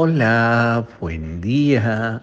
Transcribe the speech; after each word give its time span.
Hola, 0.00 0.86
buen 1.00 1.40
día. 1.40 2.22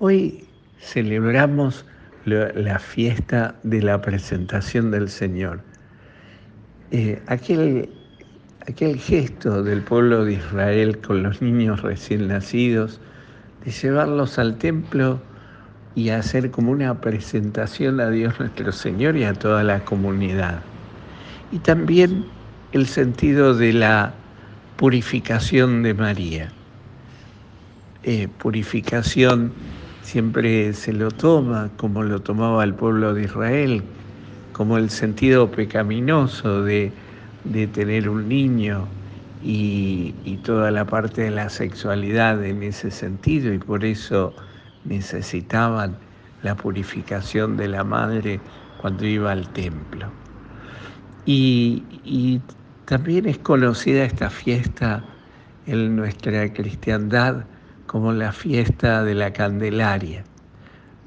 Hoy 0.00 0.44
celebramos 0.78 1.86
la 2.26 2.78
fiesta 2.78 3.54
de 3.62 3.80
la 3.80 4.02
presentación 4.02 4.90
del 4.90 5.08
Señor. 5.08 5.62
Eh, 6.90 7.22
aquel, 7.26 7.88
aquel 8.68 8.98
gesto 8.98 9.62
del 9.62 9.80
pueblo 9.80 10.26
de 10.26 10.34
Israel 10.34 10.98
con 10.98 11.22
los 11.22 11.40
niños 11.40 11.80
recién 11.80 12.28
nacidos, 12.28 13.00
de 13.64 13.70
llevarlos 13.70 14.38
al 14.38 14.58
templo 14.58 15.22
y 15.94 16.10
hacer 16.10 16.50
como 16.50 16.72
una 16.72 17.00
presentación 17.00 17.98
a 17.98 18.10
Dios 18.10 18.38
nuestro 18.38 18.72
Señor 18.72 19.16
y 19.16 19.24
a 19.24 19.32
toda 19.32 19.64
la 19.64 19.86
comunidad. 19.86 20.60
Y 21.50 21.60
también 21.60 22.26
el 22.72 22.86
sentido 22.86 23.54
de 23.54 23.72
la 23.72 24.12
purificación 24.76 25.82
de 25.82 25.94
María. 25.94 26.52
Eh, 28.04 28.28
purificación 28.28 29.52
siempre 30.02 30.72
se 30.72 30.92
lo 30.92 31.10
toma 31.10 31.68
como 31.76 32.04
lo 32.04 32.20
tomaba 32.20 32.62
el 32.62 32.72
pueblo 32.72 33.12
de 33.12 33.24
Israel, 33.24 33.82
como 34.52 34.78
el 34.78 34.88
sentido 34.88 35.50
pecaminoso 35.50 36.62
de, 36.62 36.92
tener 37.72 38.08
un 38.08 38.28
niño 38.28 38.86
y, 39.42 40.14
y, 40.24 40.36
toda 40.38 40.70
la 40.70 40.84
parte 40.84 41.22
de 41.22 41.30
la 41.32 41.48
sexualidad 41.48 42.44
en 42.44 42.62
ese 42.62 42.92
sentido 42.92 43.52
y 43.52 43.58
por 43.58 43.84
eso 43.84 44.32
necesitaban 44.84 45.96
la 46.42 46.54
purificación 46.54 47.56
de 47.56 47.66
la 47.66 47.82
madre 47.82 48.38
cuando 48.80 49.06
iba 49.06 49.32
al 49.32 49.48
templo. 49.48 50.06
Y, 51.26 51.82
y 52.04 52.40
también 52.84 53.26
es 53.26 53.38
conocida 53.38 54.04
esta 54.04 54.30
fiesta 54.30 55.04
en 55.66 55.96
nuestra 55.96 56.52
cristiandad 56.52 57.44
como 57.88 58.12
la 58.12 58.32
fiesta 58.32 59.02
de 59.02 59.14
la 59.14 59.32
Candelaria, 59.32 60.22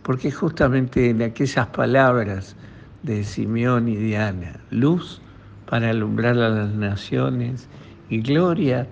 porque 0.01 0.31
justamente 0.31 1.11
en 1.11 1.21
aquellas 1.21 1.67
palabras 1.67 2.55
de 3.03 3.23
Simeón 3.23 3.87
y 3.87 3.95
Diana, 3.95 4.59
luz 4.71 5.21
para 5.67 5.91
alumbrar 5.91 6.39
a 6.39 6.49
las 6.49 6.73
naciones 6.73 7.69
y 8.09 8.19
gloria 8.21 8.87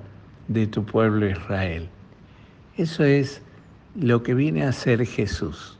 de 0.47 0.67
tu 0.67 0.85
pueblo 0.85 1.27
Israel. 1.27 1.89
Eso 2.77 3.03
es 3.03 3.41
lo 3.95 4.21
que 4.21 4.35
viene 4.35 4.63
a 4.63 4.71
ser 4.71 5.03
Jesús. 5.05 5.79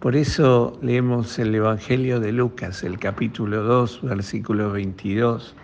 Por 0.00 0.16
eso 0.16 0.78
leemos 0.80 1.38
el 1.38 1.54
Evangelio 1.54 2.18
de 2.18 2.32
Lucas, 2.32 2.82
el 2.82 2.98
capítulo 2.98 3.62
2, 3.62 4.00
versículo 4.02 4.72
22, 4.72 5.54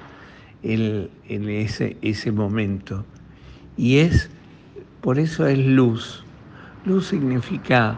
en 0.63 1.09
ese, 1.25 1.97
ese 2.03 2.31
momento. 2.31 3.07
Y 3.79 3.99
es, 3.99 4.31
por 5.01 5.19
eso 5.19 5.47
es 5.47 5.59
luz. 5.59 6.25
Luz 6.85 7.07
significa, 7.07 7.97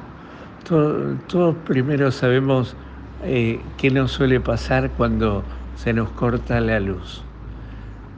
todos 0.64 1.56
primero 1.66 2.10
sabemos 2.10 2.76
eh, 3.24 3.60
qué 3.76 3.90
nos 3.90 4.12
suele 4.12 4.40
pasar 4.40 4.90
cuando 4.92 5.44
se 5.76 5.92
nos 5.92 6.10
corta 6.10 6.60
la 6.60 6.80
luz. 6.80 7.22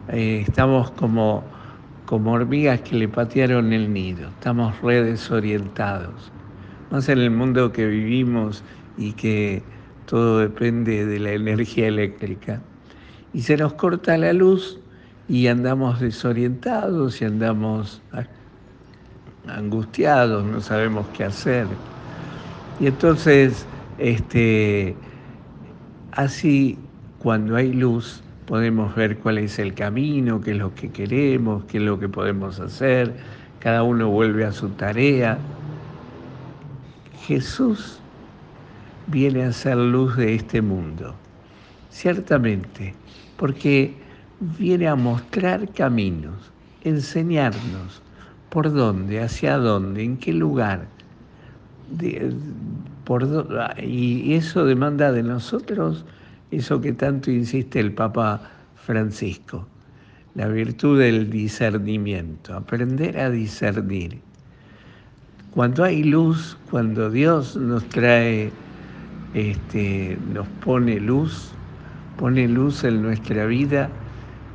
Eh, 0.08 0.44
estamos 0.46 0.90
como, 0.92 1.44
como 2.06 2.32
hormigas 2.32 2.80
que 2.80 2.96
le 2.96 3.08
patearon 3.08 3.72
el 3.72 3.92
nido, 3.92 4.28
estamos 4.28 4.80
re 4.82 5.02
desorientados. 5.02 6.32
Más 6.90 7.08
en 7.08 7.18
el 7.18 7.30
mundo 7.30 7.72
que 7.72 7.86
vivimos 7.86 8.64
y 8.96 9.12
que 9.12 9.62
todo 10.06 10.40
depende 10.40 11.06
de 11.06 11.20
la 11.20 11.32
energía 11.32 11.86
eléctrica 11.86 12.60
y 13.32 13.42
se 13.42 13.56
nos 13.56 13.74
corta 13.74 14.18
la 14.18 14.32
luz 14.32 14.80
y 15.28 15.46
andamos 15.46 16.00
desorientados 16.00 17.22
y 17.22 17.24
andamos 17.24 18.02
angustiados, 19.46 20.44
no 20.44 20.60
sabemos 20.60 21.06
qué 21.16 21.24
hacer. 21.24 21.66
Y 22.78 22.86
entonces, 22.86 23.66
este, 23.98 24.96
así 26.12 26.78
cuando 27.18 27.56
hay 27.56 27.72
luz 27.72 28.22
podemos 28.46 28.94
ver 28.94 29.18
cuál 29.18 29.38
es 29.38 29.58
el 29.58 29.74
camino, 29.74 30.40
qué 30.40 30.52
es 30.52 30.56
lo 30.56 30.74
que 30.74 30.90
queremos, 30.90 31.64
qué 31.64 31.78
es 31.78 31.84
lo 31.84 31.98
que 31.98 32.08
podemos 32.08 32.58
hacer, 32.58 33.14
cada 33.60 33.82
uno 33.82 34.08
vuelve 34.08 34.44
a 34.44 34.52
su 34.52 34.70
tarea. 34.70 35.38
Jesús 37.26 38.00
viene 39.06 39.44
a 39.44 39.52
ser 39.52 39.76
luz 39.76 40.16
de 40.16 40.34
este 40.34 40.62
mundo, 40.62 41.14
ciertamente 41.90 42.94
porque 43.36 43.94
viene 44.40 44.86
a 44.86 44.96
mostrar 44.96 45.68
caminos, 45.72 46.52
enseñarnos 46.82 48.02
por 48.50 48.72
dónde, 48.72 49.22
hacia 49.22 49.56
dónde, 49.56 50.02
en 50.02 50.16
qué 50.16 50.32
lugar. 50.32 50.86
y 53.82 54.34
eso 54.34 54.64
demanda 54.64 55.12
de 55.12 55.22
nosotros 55.22 56.04
eso 56.50 56.80
que 56.80 56.92
tanto 56.92 57.30
insiste 57.30 57.78
el 57.80 57.92
Papa 57.92 58.40
Francisco, 58.74 59.66
la 60.34 60.48
virtud 60.48 60.98
del 60.98 61.30
discernimiento, 61.30 62.54
aprender 62.54 63.18
a 63.18 63.30
discernir. 63.30 64.18
Cuando 65.54 65.84
hay 65.84 66.02
luz, 66.02 66.56
cuando 66.70 67.10
Dios 67.10 67.56
nos 67.56 67.84
trae, 67.88 68.50
este, 69.34 70.18
nos 70.32 70.46
pone 70.64 70.98
luz, 70.98 71.52
pone 72.18 72.48
luz 72.48 72.84
en 72.84 73.02
nuestra 73.02 73.46
vida, 73.46 73.88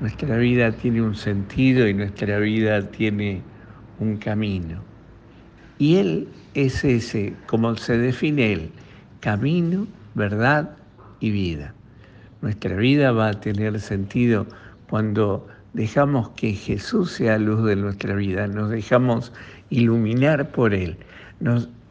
nuestra 0.01 0.37
vida 0.37 0.71
tiene 0.71 1.01
un 1.01 1.15
sentido 1.15 1.87
y 1.87 1.93
nuestra 1.93 2.39
vida 2.39 2.81
tiene 2.91 3.41
un 3.99 4.17
camino. 4.17 4.81
Y 5.77 5.97
Él 5.97 6.27
es 6.53 6.83
ese, 6.83 7.33
como 7.47 7.75
se 7.75 7.97
define 7.97 8.53
Él, 8.53 8.69
camino, 9.19 9.87
verdad 10.13 10.77
y 11.19 11.31
vida. 11.31 11.73
Nuestra 12.41 12.75
vida 12.75 13.11
va 13.11 13.29
a 13.29 13.39
tener 13.39 13.79
sentido 13.79 14.45
cuando 14.89 15.47
dejamos 15.73 16.29
que 16.29 16.53
Jesús 16.53 17.11
sea 17.11 17.37
luz 17.37 17.65
de 17.65 17.75
nuestra 17.75 18.15
vida, 18.15 18.47
nos 18.47 18.69
dejamos 18.69 19.33
iluminar 19.69 20.49
por 20.51 20.73
Él. 20.73 20.97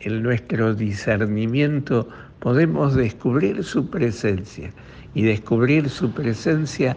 en 0.00 0.22
nuestro 0.22 0.75
discernimiento 0.75 2.09
podemos 2.38 2.94
descubrir 2.94 3.62
su 3.65 3.88
presencia 3.88 4.72
y 5.15 5.22
descubrir 5.22 5.88
su 5.88 6.10
presencia 6.10 6.97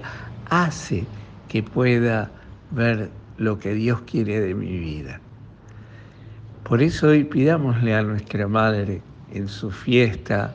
hace 0.49 1.05
que 1.49 1.63
pueda 1.63 2.29
ver 2.71 3.09
lo 3.37 3.59
que 3.59 3.73
Dios 3.73 4.01
quiere 4.01 4.39
de 4.39 4.53
mi 4.53 4.77
vida. 4.77 5.19
Por 6.63 6.81
eso 6.81 7.07
hoy 7.07 7.23
pidámosle 7.23 7.95
a 7.95 8.03
nuestra 8.03 8.47
Madre 8.47 9.01
en 9.33 9.47
su 9.47 9.71
fiesta 9.71 10.53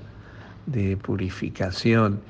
de 0.67 0.97
purificación, 0.97 2.21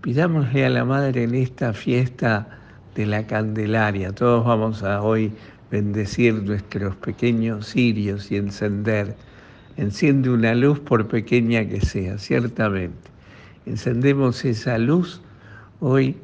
pidámosle 0.00 0.66
a 0.66 0.70
la 0.70 0.84
Madre 0.84 1.24
en 1.24 1.34
esta 1.34 1.72
fiesta 1.72 2.48
de 2.94 3.06
la 3.06 3.26
Candelaria. 3.26 4.12
Todos 4.12 4.44
vamos 4.46 4.82
a 4.82 5.02
hoy 5.02 5.32
bendecir 5.70 6.34
nuestros 6.42 6.96
pequeños 6.96 7.66
cirios 7.66 8.30
y 8.30 8.36
encender. 8.36 9.14
Enciende 9.76 10.30
una 10.30 10.54
luz 10.54 10.80
por 10.80 11.06
pequeña 11.06 11.66
que 11.68 11.80
sea, 11.80 12.16
ciertamente 12.18 13.16
Encendemos 13.66 14.44
esa 14.44 14.78
luz 14.78 15.20
hoy 15.80 16.16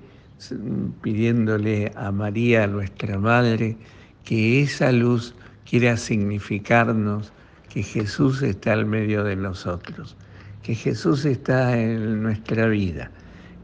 pidiéndole 1.02 1.92
a 1.96 2.10
María, 2.10 2.66
nuestra 2.66 3.18
Madre, 3.18 3.76
que 4.24 4.62
esa 4.62 4.92
luz 4.92 5.34
quiera 5.68 5.96
significarnos 5.96 7.32
que 7.68 7.82
Jesús 7.82 8.42
está 8.42 8.72
al 8.72 8.86
medio 8.86 9.24
de 9.24 9.36
nosotros, 9.36 10.16
que 10.62 10.74
Jesús 10.74 11.24
está 11.24 11.78
en 11.78 12.22
nuestra 12.22 12.66
vida, 12.68 13.10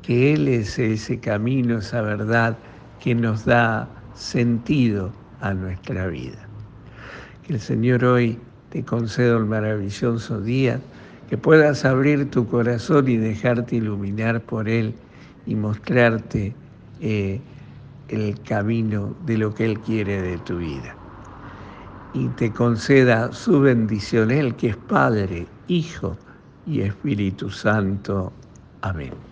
que 0.02 0.32
Él 0.32 0.48
es 0.48 0.78
ese 0.78 1.18
camino, 1.20 1.78
esa 1.78 2.02
verdad 2.02 2.56
que 3.00 3.14
nos 3.14 3.44
da 3.44 3.88
sentido 4.14 5.12
a 5.40 5.54
nuestra 5.54 6.06
vida. 6.06 6.48
Que 7.46 7.54
el 7.54 7.60
Señor 7.60 8.04
hoy 8.04 8.38
te 8.70 8.84
conceda 8.84 9.36
un 9.36 9.48
maravilloso 9.48 10.40
día 10.40 10.80
que 11.28 11.36
puedas 11.36 11.84
abrir 11.84 12.30
tu 12.30 12.46
corazón 12.46 13.08
y 13.08 13.16
dejarte 13.16 13.76
iluminar 13.76 14.40
por 14.40 14.68
Él 14.68 14.94
y 15.46 15.54
mostrarte 15.54 16.54
eh, 17.00 17.40
el 18.08 18.40
camino 18.42 19.14
de 19.24 19.38
lo 19.38 19.54
que 19.54 19.64
Él 19.64 19.80
quiere 19.80 20.22
de 20.22 20.38
tu 20.38 20.58
vida. 20.58 20.96
Y 22.12 22.28
te 22.30 22.52
conceda 22.52 23.32
su 23.32 23.60
bendición, 23.60 24.30
Él 24.30 24.56
que 24.56 24.68
es 24.68 24.76
Padre, 24.76 25.46
Hijo 25.68 26.16
y 26.66 26.80
Espíritu 26.80 27.50
Santo. 27.50 28.32
Amén. 28.80 29.27